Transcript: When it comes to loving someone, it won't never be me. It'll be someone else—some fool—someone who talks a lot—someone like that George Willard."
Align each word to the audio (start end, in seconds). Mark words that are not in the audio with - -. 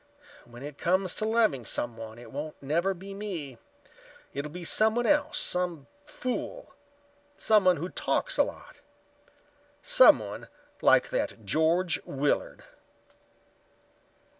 When 0.45 0.63
it 0.63 0.79
comes 0.79 1.13
to 1.13 1.25
loving 1.27 1.63
someone, 1.63 2.17
it 2.17 2.31
won't 2.31 2.59
never 2.59 2.95
be 2.95 3.13
me. 3.13 3.59
It'll 4.33 4.49
be 4.51 4.63
someone 4.63 5.05
else—some 5.05 5.85
fool—someone 6.07 7.77
who 7.77 7.87
talks 7.89 8.39
a 8.39 8.43
lot—someone 8.43 10.47
like 10.81 11.11
that 11.11 11.45
George 11.45 12.01
Willard." 12.03 12.63